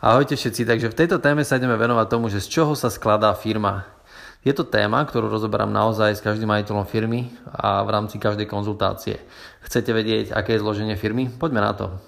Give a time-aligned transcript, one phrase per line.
[0.00, 3.36] Ahojte všetci, takže v tejto téme sa ideme venovať tomu, že z čoho sa skladá
[3.36, 3.84] firma.
[4.40, 9.20] Je to téma, ktorú rozoberám naozaj s každým majiteľom firmy a v rámci každej konzultácie.
[9.60, 11.28] Chcete vedieť, aké je zloženie firmy?
[11.28, 12.00] Poďme na to.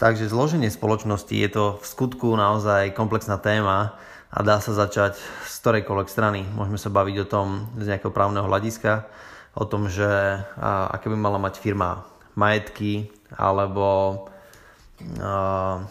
[0.00, 4.00] Takže zloženie spoločnosti je to v skutku naozaj komplexná téma
[4.32, 6.48] a dá sa začať z ktorejkoľvek strany.
[6.56, 9.04] Môžeme sa baviť o tom z nejakého právneho hľadiska,
[9.60, 10.40] o tom, že
[10.88, 14.24] aké by mala mať firma majetky, alebo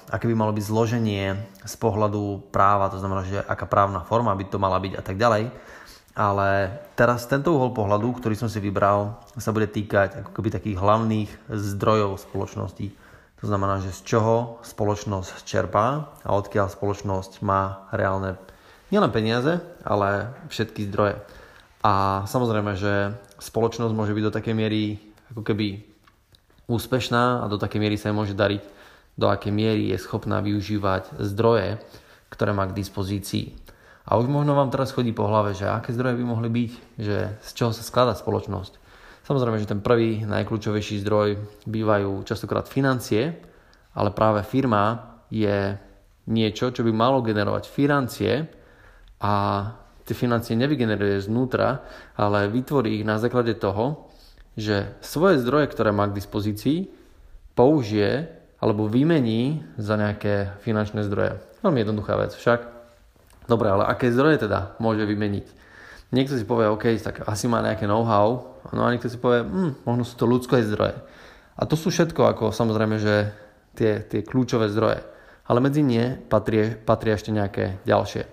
[0.09, 4.45] aké by malo byť zloženie z pohľadu práva, to znamená, že aká právna forma by
[4.49, 5.53] to mala byť a tak ďalej.
[6.19, 6.49] Ale
[6.99, 11.31] teraz tento uhol pohľadu, ktorý som si vybral, sa bude týkať ako keby takých hlavných
[11.47, 12.91] zdrojov spoločnosti.
[13.39, 18.35] To znamená, že z čoho spoločnosť čerpá a odkiaľ spoločnosť má reálne
[18.91, 21.23] nielen peniaze, ale všetky zdroje.
[21.79, 24.99] A samozrejme, že spoločnosť môže byť do takej miery
[25.31, 25.87] ako keby
[26.67, 28.78] úspešná a do takej miery sa jej môže dariť
[29.19, 31.83] do akej miery je schopná využívať zdroje,
[32.31, 33.51] ktoré má k dispozícii.
[34.07, 37.17] A už možno vám teraz chodí po hlave, že aké zdroje by mohli byť, že
[37.43, 38.79] z čoho sa skladá spoločnosť.
[39.27, 41.37] Samozrejme, že ten prvý, najkľúčovejší zdroj
[41.69, 43.37] bývajú častokrát financie,
[43.93, 45.77] ale práve firma je
[46.31, 48.49] niečo, čo by malo generovať financie
[49.21, 49.33] a
[50.07, 51.85] tie financie nevygeneruje znútra,
[52.17, 54.09] ale vytvorí ich na základe toho,
[54.57, 56.89] že svoje zdroje, ktoré má k dispozícii,
[57.53, 61.39] použije alebo vymení za nejaké finančné zdroje.
[61.63, 62.67] Veľmi jednoduchá vec však.
[63.47, 65.47] Dobre, ale aké zdroje teda môže vymeniť?
[66.09, 69.85] Niekto si povie, OK, tak asi má nejaké know-how, no a niekto si povie, hm,
[69.85, 70.97] možno sú to ľudské zdroje.
[71.59, 73.29] A to sú všetko ako samozrejme, že
[73.77, 75.05] tie, tie kľúčové zdroje.
[75.49, 78.25] Ale medzi nie patrí, patrí ešte nejaké ďalšie.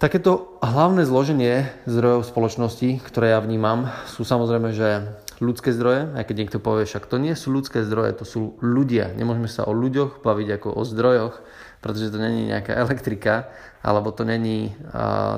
[0.00, 6.36] Takéto hlavné zloženie zdrojov spoločnosti, ktoré ja vnímam, sú samozrejme, že ľudské zdroje, aj keď
[6.36, 9.16] niekto povie, však to nie sú ľudské zdroje, to sú ľudia.
[9.16, 11.40] Nemôžeme sa o ľuďoch baviť ako o zdrojoch,
[11.80, 13.48] pretože to není nejaká elektrika,
[13.80, 14.76] alebo to není,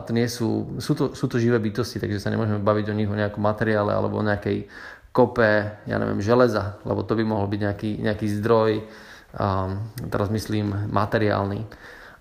[0.02, 3.06] to nie sú, sú to, sú to živé bytosti, takže sa nemôžeme baviť o nich
[3.06, 4.66] o nejakom materiále alebo o nejakej
[5.14, 10.90] kope, ja neviem, železa, lebo to by mohol byť nejaký, nejaký zdroj, um, teraz myslím
[10.90, 11.62] materiálny.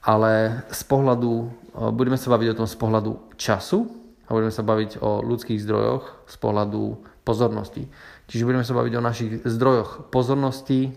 [0.06, 1.50] Ale z pohľadu,
[1.94, 3.86] budeme sa baviť o tom z pohľadu času
[4.26, 7.88] a budeme sa baviť o ľudských zdrojoch z pohľadu pozornosti.
[8.28, 10.92] Čiže budeme sa baviť o našich zdrojoch pozornosti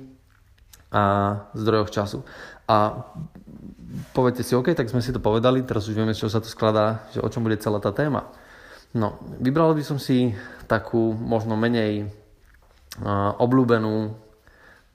[0.91, 1.03] a
[1.55, 2.27] zdrojoch času.
[2.67, 3.07] A
[4.11, 7.07] poviete si, OK, tak sme si to povedali, teraz už vieme, čo sa to skladá,
[7.15, 8.35] že o čom bude celá tá téma.
[8.95, 10.35] No, vybral by som si
[10.71, 14.15] takú možno menej uh, obľúbenú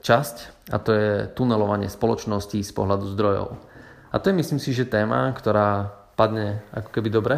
[0.00, 3.60] časť a to je tunelovanie spoločnosti z pohľadu zdrojov.
[4.10, 7.36] A to je myslím si, že téma, ktorá padne ako keby dobre,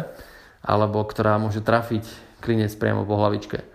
[0.63, 2.07] alebo ktorá môže trafiť
[2.39, 3.72] klinec priamo po hlavičke.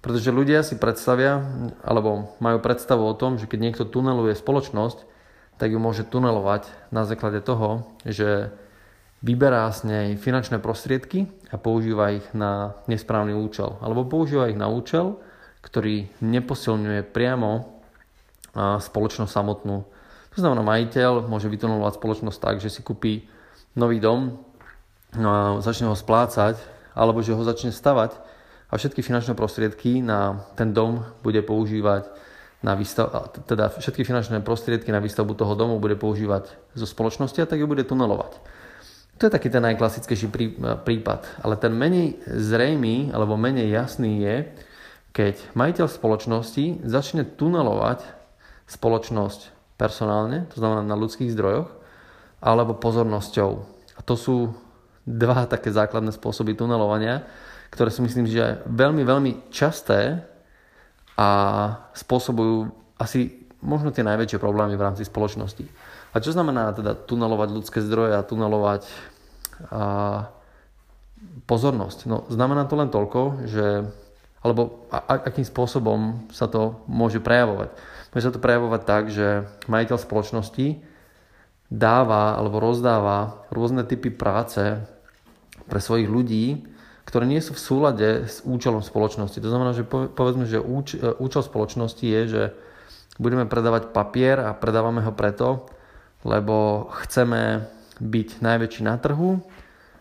[0.00, 1.44] Pretože ľudia si predstavia,
[1.84, 5.04] alebo majú predstavu o tom, že keď niekto tuneluje spoločnosť,
[5.60, 8.48] tak ju môže tunelovať na základe toho, že
[9.20, 13.76] vyberá z nej finančné prostriedky a používa ich na nesprávny účel.
[13.84, 15.20] Alebo používa ich na účel,
[15.60, 17.76] ktorý neposilňuje priamo
[18.56, 19.84] spoločnosť samotnú.
[20.32, 23.28] To znamená, majiteľ môže vytunelovať spoločnosť tak, že si kúpi
[23.76, 24.40] nový dom,
[25.12, 26.56] a začne ho splácať,
[26.96, 28.29] alebo že ho začne stavať
[28.70, 32.06] a všetky finančné prostriedky na ten dom bude používať
[32.62, 33.10] na výstav,
[33.48, 37.66] teda všetky finančné prostriedky na výstavbu toho domu bude používať zo spoločnosti a tak ju
[37.66, 38.36] bude tunelovať.
[39.20, 40.32] To je taký ten najklasickejší
[40.80, 41.20] prípad.
[41.44, 44.36] Ale ten menej zrejmý alebo menej jasný je,
[45.12, 48.00] keď majiteľ spoločnosti začne tunelovať
[48.64, 49.40] spoločnosť
[49.76, 51.68] personálne, to znamená na ľudských zdrojoch,
[52.40, 53.50] alebo pozornosťou.
[53.96, 54.56] A to sú
[55.04, 57.24] dva také základné spôsoby tunelovania,
[57.70, 60.26] ktoré si myslím, že veľmi, veľmi časté
[61.14, 61.28] a
[61.94, 65.64] spôsobujú asi možno tie najväčšie problémy v rámci spoločnosti.
[66.10, 68.82] A čo znamená teda tunelovať ľudské zdroje a tunelovať
[69.70, 70.26] a,
[71.46, 71.98] pozornosť?
[72.10, 73.86] No, znamená to len toľko, že
[74.40, 77.70] alebo a, akým spôsobom sa to môže prejavovať.
[78.10, 80.66] Môže sa to prejavovať tak, že majiteľ spoločnosti
[81.70, 84.82] dáva alebo rozdáva rôzne typy práce
[85.70, 86.66] pre svojich ľudí,
[87.10, 89.42] ktoré nie sú v súlade s účelom spoločnosti.
[89.42, 92.42] To znamená, že povedzme, že úč, e, účel spoločnosti je, že
[93.18, 95.66] budeme predávať papier a predávame ho preto,
[96.22, 97.66] lebo chceme
[97.98, 99.42] byť najväčší na trhu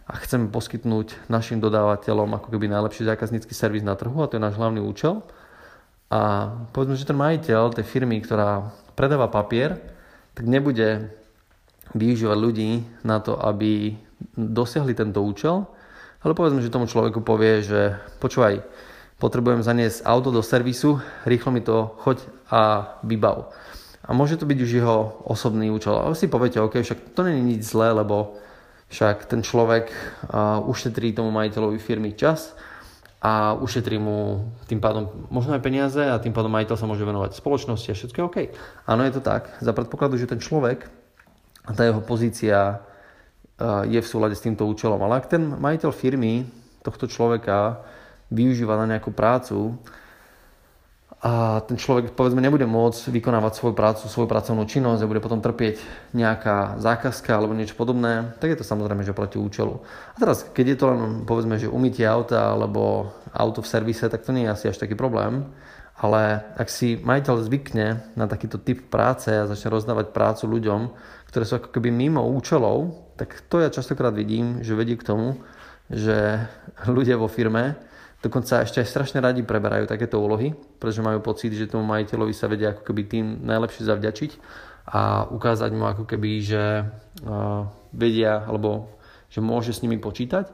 [0.05, 4.45] a chceme poskytnúť našim dodávateľom ako keby najlepší zákaznícky servis na trhu a to je
[4.45, 5.25] náš hlavný účel.
[6.13, 9.81] A povedzme, že ten majiteľ tej firmy, ktorá predáva papier,
[10.37, 11.09] tak nebude
[11.97, 13.97] využívať ľudí na to, aby
[14.37, 15.65] dosiahli tento účel,
[16.19, 18.63] ale povedzme, že tomu človeku povie, že počúvaj,
[19.19, 22.61] potrebujem zaniesť auto do servisu, rýchlo mi to choď a
[23.03, 23.51] vybav.
[24.03, 25.93] a môže to byť už jeho osobný účel.
[25.93, 28.41] Ale si poviete, OK, však to není nič zlé, lebo
[28.89, 32.57] však ten človek uh, ušetrí tomu majiteľovi firmy čas
[33.21, 37.37] a ušetrí mu tým pádom možno aj peniaze a tým pádom majiteľ sa môže venovať
[37.37, 38.37] spoločnosti a všetko je OK.
[38.89, 39.53] Áno, je to tak.
[39.61, 40.89] Za predpokladu, že ten človek
[41.69, 42.81] a tá jeho pozícia
[43.87, 44.99] je v súlade s týmto účelom.
[45.03, 46.47] Ale ak ten majiteľ firmy
[46.79, 47.83] tohto človeka
[48.31, 49.75] využíva na nejakú prácu,
[51.19, 55.43] a ten človek povedzme nebude môcť vykonávať svoju prácu, svoju pracovnú činnosť a bude potom
[55.43, 55.83] trpieť
[56.15, 59.83] nejaká zákazka alebo niečo podobné, tak je to samozrejme, že proti účelu.
[59.83, 64.23] A teraz, keď je to len povedzme, že umytie auta alebo auto v servise, tak
[64.23, 65.43] to nie je asi až taký problém.
[65.99, 70.95] Ale ak si majiteľ zvykne na takýto typ práce a začne rozdávať prácu ľuďom,
[71.27, 75.43] ktoré sú ako keby mimo účelov, tak to ja častokrát vidím, že vedie k tomu,
[75.91, 76.47] že
[76.87, 77.75] ľudia vo firme
[78.19, 82.51] Dokonca ešte aj strašne radi preberajú takéto úlohy, pretože majú pocit, že tomu majiteľovi sa
[82.51, 84.31] vedia ako keby tým najlepšie zavďačiť
[84.91, 87.63] a ukázať mu ako keby, že uh,
[87.95, 88.91] vedia alebo
[89.31, 90.51] že môže s nimi počítať,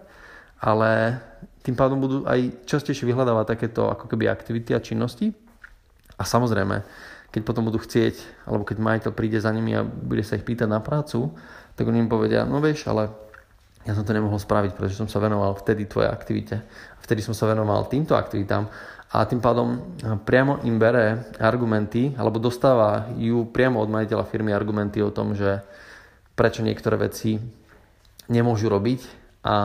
[0.62, 1.18] ale
[1.66, 5.34] tým pádom budú aj častejšie vyhľadávať takéto ako keby aktivity a činnosti.
[6.22, 6.86] A samozrejme,
[7.34, 10.70] keď potom budú chcieť, alebo keď majiteľ príde za nimi a bude sa ich pýtať
[10.70, 11.34] na prácu,
[11.76, 13.12] tak oni im povedia, no vieš, ale
[13.86, 16.66] ja som to nemohol spraviť, pretože som sa venoval vtedy tvojej aktivite.
[17.06, 18.66] Vtedy som sa venoval týmto aktivitám
[19.14, 19.96] a tým pádom
[20.26, 25.62] priamo im bere argumenty alebo dostáva ju priamo od majiteľa firmy argumenty o tom, že
[26.34, 27.38] prečo niektoré veci
[28.26, 29.02] nemôžu robiť
[29.46, 29.56] a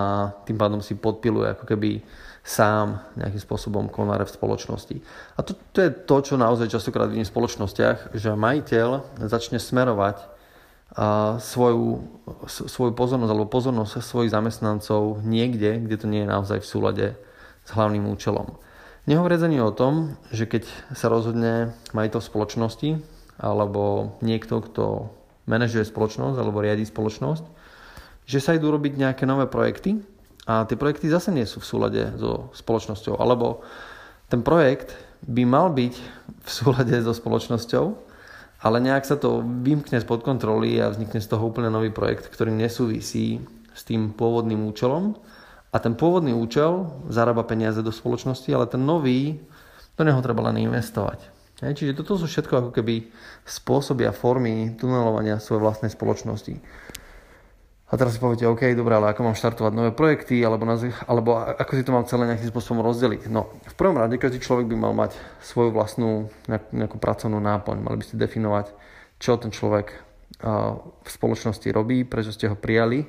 [0.44, 2.04] tým pádom si podpiluje ako keby
[2.44, 4.96] sám nejakým spôsobom konáre v spoločnosti.
[5.36, 10.29] A to, to je to, čo naozaj častokrát vidím v spoločnostiach, že majiteľ začne smerovať
[11.38, 12.02] svoju,
[12.46, 17.06] svoju pozornosť alebo pozornosť svojich zamestnancov niekde, kde to nie je naozaj v súlade
[17.62, 18.58] s hlavným účelom.
[19.06, 23.00] Nehovoriac ani o tom, že keď sa rozhodne majiteľ spoločnosti
[23.38, 25.14] alebo niekto, kto
[25.46, 27.44] manažuje spoločnosť alebo riadi spoločnosť,
[28.26, 30.02] že sa idú robiť nejaké nové projekty
[30.46, 33.62] a tie projekty zase nie sú v súlade so spoločnosťou alebo
[34.30, 34.94] ten projekt
[35.26, 35.94] by mal byť
[36.44, 38.09] v súlade so spoločnosťou,
[38.60, 42.52] ale nejak sa to vymkne spod kontroly a vznikne z toho úplne nový projekt, ktorý
[42.52, 43.40] nesúvisí
[43.72, 45.16] s tým pôvodným účelom.
[45.70, 49.40] A ten pôvodný účel zarába peniaze do spoločnosti, ale ten nový,
[49.96, 51.40] do neho treba len investovať.
[51.60, 53.12] Čiže toto sú všetko ako keby
[53.44, 56.56] spôsoby a formy tunelovania svojej vlastnej spoločnosti.
[57.90, 60.78] A teraz si poviete, OK, dobre, ale ako mám štartovať nové projekty, alebo, na,
[61.10, 63.26] alebo ako si to mám celé nejakým spôsobom rozdeliť.
[63.26, 67.82] No, v prvom rade každý človek by mal mať svoju vlastnú nejakú, pracovnú náplň.
[67.82, 68.70] Mali by ste definovať,
[69.18, 69.90] čo ten človek
[71.02, 73.04] v spoločnosti robí, prečo ste ho prijali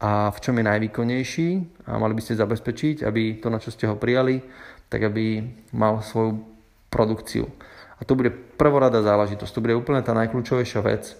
[0.00, 1.48] a v čom je najvýkonnejší
[1.86, 4.42] a mali by ste zabezpečiť, aby to, na čo ste ho prijali,
[4.88, 5.44] tak aby
[5.76, 6.40] mal svoju
[6.88, 7.46] produkciu.
[7.94, 11.14] A to bude prvorada záležitosť, to bude úplne tá najkľúčovejšia vec,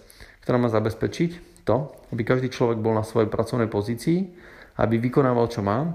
[0.44, 4.28] ktorá má zabezpečiť, to, aby každý človek bol na svojej pracovnej pozícii,
[4.76, 5.88] aby vykonával, čo má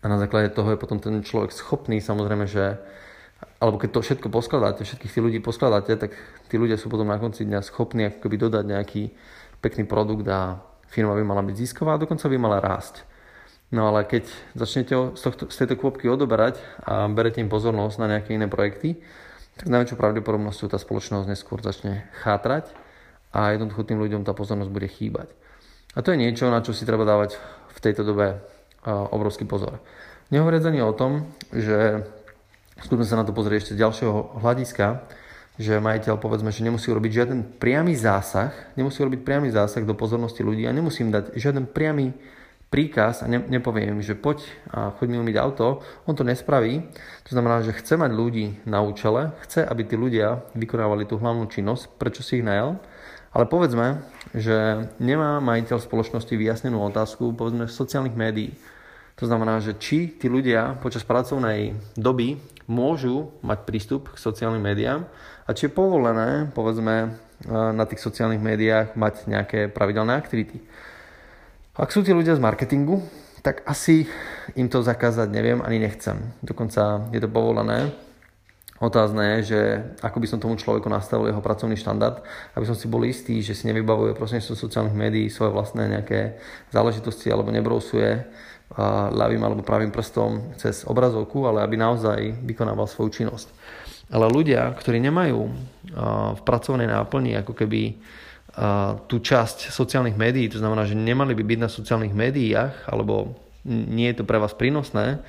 [0.00, 2.76] a na základe toho je potom ten človek schopný, samozrejme, že
[3.60, 6.12] alebo keď to všetko poskladáte, všetkých tých ľudí poskladáte, tak
[6.52, 9.02] tí ľudia sú potom na konci dňa schopní ako keby dodať nejaký
[9.64, 13.04] pekný produkt a firma by mala byť zisková a dokonca by mala rásť.
[13.72, 18.16] No ale keď začnete z, tohto, z tejto kôpky odoberať a berete im pozornosť na
[18.16, 19.00] nejaké iné projekty,
[19.56, 22.72] tak najväčšou pravdepodobnosťou tá spoločnosť neskôr začne chátrať
[23.30, 25.30] a jednoducho tým ľuďom tá pozornosť bude chýbať.
[25.94, 27.34] A to je niečo, na čo si treba dávať
[27.74, 28.38] v tejto dobe
[28.86, 29.82] obrovský pozor.
[30.30, 32.06] Nehovoriac ani o tom, že
[32.80, 34.86] skúsme sa na to pozrieť ešte z ďalšieho hľadiska,
[35.60, 40.40] že majiteľ povedzme, že nemusí urobiť žiaden priamy zásah, nemusí urobiť priamy zásah do pozornosti
[40.40, 42.16] ľudí a nemusím dať žiaden priamy
[42.70, 46.86] príkaz a ne, nepoviem že poď a choď mi umyť auto, on to nespraví.
[47.28, 51.50] To znamená, že chce mať ľudí na účele, chce, aby tí ľudia vykonávali tú hlavnú
[51.50, 52.78] činnosť, prečo si ich najal
[53.30, 54.02] ale povedzme,
[54.34, 58.54] že nemá majiteľ spoločnosti vyjasnenú otázku, povedzme, sociálnych médií.
[59.22, 65.04] To znamená, že či tí ľudia počas pracovnej doby môžu mať prístup k sociálnym médiám
[65.44, 67.18] a či je povolené, povedzme,
[67.48, 70.60] na tých sociálnych médiách mať nejaké pravidelné aktivity.
[71.76, 73.00] Ak sú tí ľudia z marketingu,
[73.40, 74.04] tak asi
[74.52, 76.36] im to zakázať neviem ani nechcem.
[76.44, 77.88] Dokonca je to povolené,
[78.80, 79.60] Otázne je, že
[80.00, 82.24] ako by som tomu človeku nastavil jeho pracovný štandard,
[82.56, 86.40] aby som si bol istý, že si nevybavuje prostredníctvom sociálnych médií svoje vlastné nejaké
[86.72, 88.24] záležitosti alebo nebrousuje
[89.12, 93.52] ľavým alebo pravým prstom cez obrazovku, ale aby naozaj vykonával svoju činnosť.
[94.16, 95.40] Ale ľudia, ktorí nemajú
[96.34, 98.00] v pracovnej náplni ako keby
[99.12, 103.36] tú časť sociálnych médií, to znamená, že nemali by byť na sociálnych médiách alebo
[103.68, 105.20] nie je to pre vás prínosné,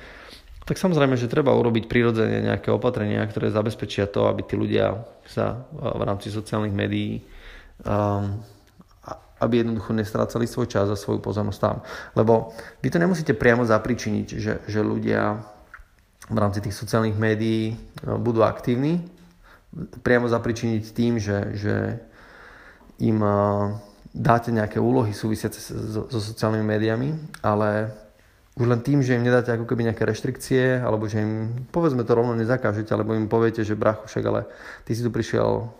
[0.62, 5.66] tak samozrejme, že treba urobiť prirodzene nejaké opatrenia, ktoré zabezpečia to, aby tí ľudia sa
[5.74, 7.22] v rámci sociálnych médií
[7.82, 8.38] um,
[9.42, 11.76] aby jednoducho nestrácali svoj čas a svoju pozornosť tam.
[12.14, 15.42] Lebo vy to nemusíte priamo zapričiniť, že, že ľudia
[16.30, 17.74] v rámci tých sociálnych médií
[18.06, 19.02] no, budú aktívni.
[20.06, 21.74] Priamo zapričiniť tým, že, že
[23.02, 23.18] im
[24.14, 27.08] dáte nejaké úlohy súvisiace so, so sociálnymi médiami,
[27.42, 27.90] ale
[28.52, 32.12] už len tým, že im nedáte ako keby nejaké reštrikcie, alebo že im, povedzme to
[32.12, 34.44] rovno nezakážete, alebo im poviete, že brachu však, ale
[34.84, 35.72] ty si tu prišiel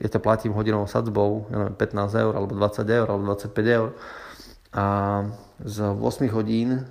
[0.00, 3.88] ja to platím hodinovou sadzbou, ja neviem, 15 eur, alebo 20 eur, alebo 25 eur.
[4.72, 4.84] A
[5.60, 6.88] z 8 hodín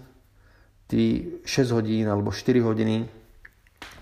[0.86, 3.09] ty 6 hodín alebo 4 hodiny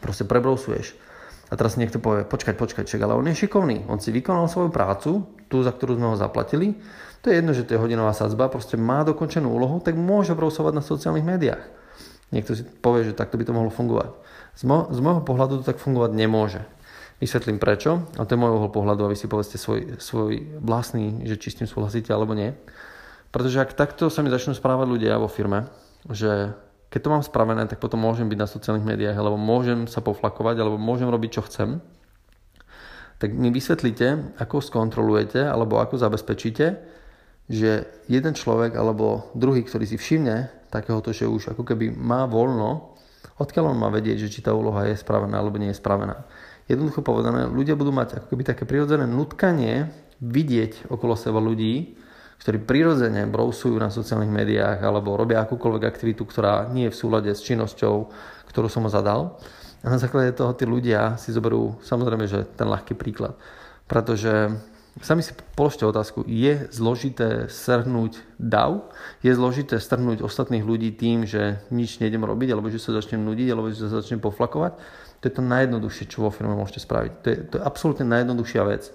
[0.03, 1.06] proste prebrousuješ.
[1.47, 3.87] A teraz niekto povie, počkať, počkať, čak, ale on je šikovný.
[3.87, 6.75] On si vykonal svoju prácu, tú, za ktorú sme ho zaplatili.
[7.23, 10.73] To je jedno, že to je hodinová sadzba, proste má dokončenú úlohu, tak môže brousovať
[10.75, 11.63] na sociálnych médiách.
[12.35, 14.11] Niekto si povie, že takto by to mohlo fungovať.
[14.59, 16.61] Z, mo- z môjho pohľadu to tak fungovať nemôže.
[17.17, 21.25] Vysvetlím prečo, a to je môj uhol pohľadu a vy si povedzte svoj, svoj vlastný,
[21.25, 22.53] že či s tým súhlasíte alebo nie.
[23.31, 25.71] Pretože ak takto sa mi začnú správať ľudia vo firme,
[26.11, 26.53] že
[26.87, 30.55] keď to mám spravené, tak potom môžem byť na sociálnych médiách, alebo môžem sa poflakovať,
[30.63, 31.83] alebo môžem robiť, čo chcem,
[33.17, 36.65] tak mi vysvetlíte, ako skontrolujete, alebo ako zabezpečíte,
[37.47, 42.99] že jeden človek alebo druhý, ktorý si všimne takéhoto, že už ako keby má voľno,
[43.39, 46.27] odkiaľ on má vedieť, že či tá úloha je spravená alebo nie je spravená.
[46.67, 49.87] Jednoducho povedané, ľudia budú mať ako keby také prirodzené nutkanie
[50.19, 51.95] vidieť okolo seba ľudí,
[52.41, 57.31] ktorí prirodzene brousujú na sociálnych médiách alebo robia akúkoľvek aktivitu, ktorá nie je v súlade
[57.33, 57.95] s činnosťou,
[58.53, 59.41] ktorú som mu zadal.
[59.85, 63.37] A na základe toho tí ľudia si zoberú samozrejme, že ten ľahký príklad.
[63.85, 64.51] Pretože
[65.01, 68.89] sami si položte otázku, je zložité strhnúť dav?
[69.21, 73.47] Je zložité strhnúť ostatných ľudí tým, že nič nejdem robiť, alebo že sa začnem nudiť,
[73.53, 74.77] alebo že sa začnem poflakovať?
[75.21, 77.11] To je to najjednoduchšie, čo vo firme môžete spraviť.
[77.21, 78.89] To je, to je absolútne najjednoduchšia vec.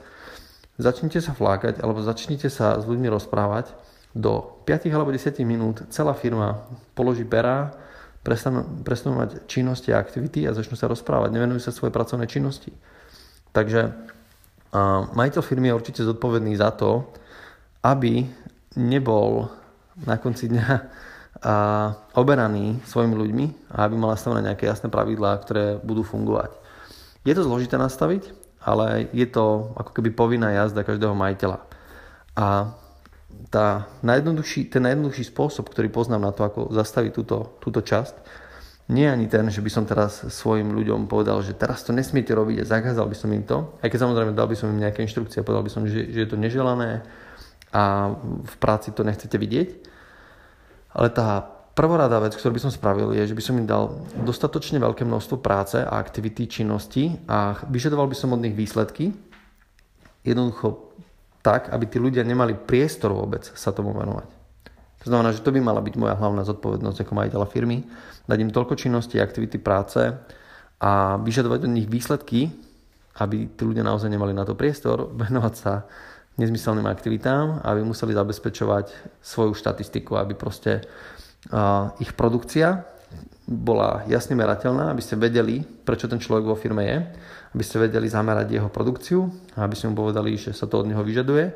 [0.80, 3.72] Začnite sa flákať alebo začnite sa s ľuďmi rozprávať.
[4.12, 7.72] Do 5 alebo 10 minút celá firma položí pera,
[8.22, 8.64] prestanú,
[9.16, 11.32] mať činnosti a aktivity a začnú sa rozprávať.
[11.32, 12.72] Nevenujú sa svojej pracovnej činnosti.
[13.52, 17.08] Takže uh, majiteľ firmy je určite zodpovedný za to,
[17.84, 18.24] aby
[18.78, 19.52] nebol
[20.06, 20.68] na konci dňa
[21.42, 21.54] a
[22.14, 26.54] oberaný svojimi ľuďmi a aby mal nastavené nejaké jasné pravidlá, ktoré budú fungovať.
[27.26, 28.30] Je to zložité nastaviť,
[28.62, 31.58] ale je to ako keby povinná jazda každého majiteľa.
[32.38, 32.72] A
[33.52, 38.40] tá najjednoduchší, ten najjednoduchší spôsob, ktorý poznám na to, ako zastaviť túto, túto časť,
[38.92, 42.34] nie je ani ten, že by som teraz svojim ľuďom povedal, že teraz to nesmiete
[42.34, 43.78] robiť a zakázal by som im to.
[43.80, 46.26] Aj keď samozrejme dal by som im nejaké inštrukcie a povedal by som, že, že
[46.26, 47.06] je to neželané
[47.72, 49.92] a v práci to nechcete vidieť
[50.92, 53.92] ale tá prvorada vec, ktorú by som spravil, je, že by som im dal
[54.24, 59.12] dostatočne veľké množstvo práce a aktivity, činnosti a vyžadoval by som od nich výsledky.
[60.22, 60.92] Jednoducho
[61.42, 64.28] tak, aby tí ľudia nemali priestor vôbec sa tomu venovať.
[65.02, 67.82] To znamená, že to by mala byť moja hlavná zodpovednosť ako majiteľa firmy,
[68.30, 69.98] dať im toľko činnosti, aktivity, práce
[70.78, 72.54] a vyžadovať od nich výsledky,
[73.18, 75.90] aby tí ľudia naozaj nemali na to priestor, venovať sa
[76.38, 80.86] nezmyselným aktivitám, aby museli zabezpečovať svoju štatistiku, aby proste
[81.98, 82.86] ich produkcia
[83.42, 86.98] bola jasne merateľná, aby ste vedeli, prečo ten človek vo firme je,
[87.52, 89.26] aby ste vedeli zamerať jeho produkciu,
[89.58, 91.52] aby ste mu povedali, že sa to od neho vyžaduje.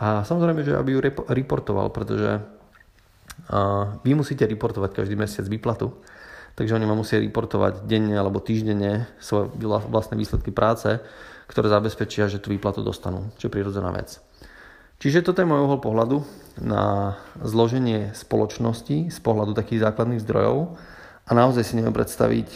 [0.00, 2.40] A samozrejme, že aby ju reportoval, pretože
[4.02, 5.92] vy musíte reportovať každý mesiac výplatu,
[6.56, 10.98] takže oni ma musia reportovať denne alebo týždenne svoje vlastné výsledky práce,
[11.46, 14.18] ktoré zabezpečia, že tú výplatu dostanú, čo je prirodzená vec.
[14.96, 16.24] Čiže toto je môj uhol pohľadu
[16.56, 20.72] na zloženie spoločnosti z pohľadu takých základných zdrojov
[21.28, 22.48] a naozaj si neviem predstaviť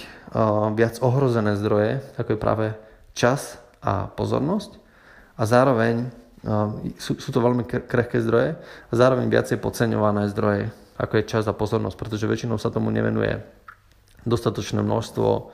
[0.73, 2.67] viac ohrozené zdroje, ako je práve
[3.13, 4.81] čas a pozornosť.
[5.37, 6.09] A zároveň
[6.97, 8.57] sú, sú to veľmi krehké zdroje
[8.89, 13.45] a zároveň viacej podceňované zdroje, ako je čas a pozornosť, pretože väčšinou sa tomu nevenuje
[14.25, 15.53] dostatočné množstvo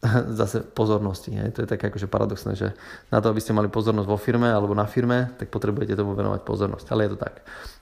[0.40, 1.32] zase pozornosti.
[1.32, 1.56] Hej.
[1.56, 2.68] To je také akože paradoxné, že
[3.08, 6.44] na to, aby ste mali pozornosť vo firme alebo na firme, tak potrebujete tomu venovať
[6.44, 6.86] pozornosť.
[6.92, 7.34] Ale je to tak.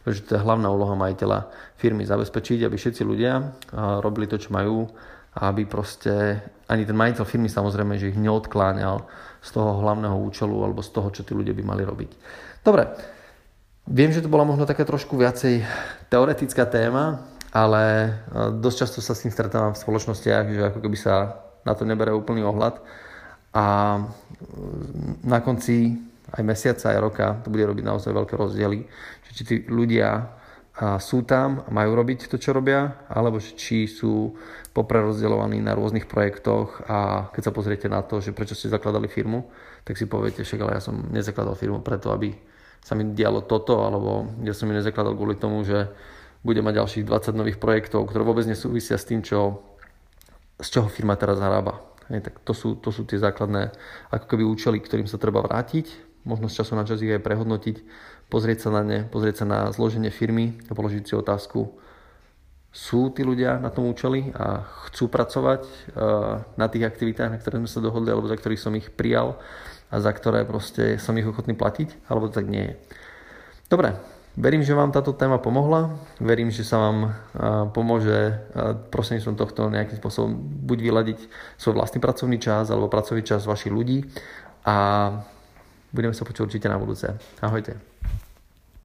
[0.04, 1.48] Takže to je hlavná úloha majiteľa
[1.80, 3.32] firmy zabezpečiť, aby všetci ľudia
[4.04, 4.86] robili to, čo majú
[5.34, 6.38] a aby proste
[6.70, 9.02] ani ten majiteľ firmy samozrejme, že ich neodkláňal
[9.44, 12.10] z toho hlavného účelu alebo z toho, čo tí ľudia by mali robiť.
[12.64, 12.88] Dobre,
[13.90, 15.60] viem, že to bola možno taká trošku viacej
[16.08, 17.20] teoretická téma,
[17.52, 18.14] ale
[18.60, 22.12] dosť často sa s tým stretávam v spoločnostiach, že ako keby sa na to nebere
[22.12, 22.80] úplný ohľad.
[23.54, 23.64] A
[25.24, 25.96] na konci
[26.34, 28.86] aj mesiaca, aj roka to bude robiť naozaj veľké rozdiely,
[29.34, 30.30] či tí ľudia
[30.98, 34.34] sú tam a majú robiť to, čo robia, alebo či sú
[34.74, 39.46] poprerozdeľovaní na rôznych projektoch a keď sa pozriete na to, že prečo ste zakladali firmu,
[39.86, 42.34] tak si poviete, však ale ja som nezakladal firmu preto, aby
[42.82, 45.86] sa mi dialo toto, alebo ja som ju nezakladal kvôli tomu, že
[46.42, 49.62] bude mať ďalších 20 nových projektov, ktoré vôbec nesúvisia s tým, čo,
[50.60, 51.82] z čoho firma teraz zarába.
[52.12, 53.72] Hej, tak to sú, to sú tie základné
[54.12, 55.88] ako keby účely, ktorým sa treba vrátiť,
[56.28, 57.76] možno z času na čas ich aj prehodnotiť,
[58.28, 61.80] pozrieť sa na ne, pozrieť sa na zloženie firmy a položiť si otázku,
[62.74, 67.62] sú tí ľudia na tom účeli a chcú pracovať uh, na tých aktivitách, na ktoré
[67.62, 69.38] sme sa dohodli, alebo za ktorých som ich prijal
[69.94, 72.74] a za ktoré proste som ich ochotný platiť, alebo to tak nie je.
[73.70, 73.94] Dobre,
[74.34, 77.14] verím, že vám táto téma pomohla, verím, že sa vám
[77.70, 78.42] pomôže
[78.90, 81.18] prostredníctvom tohto nejakým spôsobom buď vyladiť
[81.58, 84.02] svoj vlastný pracovný čas, alebo pracovný čas vašich ľudí
[84.66, 84.76] a
[85.94, 87.14] budeme sa počuť určite na budúce.
[87.38, 87.93] Ahojte.